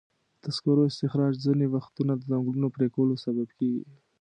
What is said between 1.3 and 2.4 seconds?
ځینې وختونه د